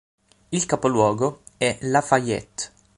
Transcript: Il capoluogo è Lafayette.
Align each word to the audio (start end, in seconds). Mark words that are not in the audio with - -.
Il 0.51 0.65
capoluogo 0.65 1.41
è 1.59 1.77
Lafayette. 1.81 2.71